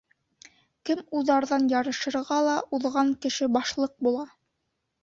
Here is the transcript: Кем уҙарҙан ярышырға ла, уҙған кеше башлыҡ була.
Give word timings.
Кем 0.89 1.03
уҙарҙан 1.19 1.67
ярышырға 1.75 2.41
ла, 2.49 2.57
уҙған 2.79 3.13
кеше 3.27 3.53
башлыҡ 3.59 3.97
була. 4.09 4.27